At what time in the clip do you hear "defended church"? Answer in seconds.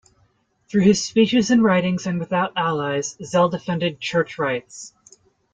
3.49-4.39